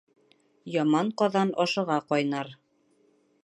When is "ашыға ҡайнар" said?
1.67-2.53